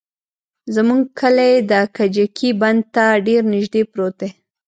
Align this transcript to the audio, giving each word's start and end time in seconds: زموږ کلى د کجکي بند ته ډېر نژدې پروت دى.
زموږ 0.75 1.01
کلى 1.19 1.49
د 1.71 1.73
کجکي 1.97 2.49
بند 2.61 2.81
ته 2.93 3.05
ډېر 3.27 3.41
نژدې 3.53 3.81
پروت 3.91 4.13
دى. 4.21 4.29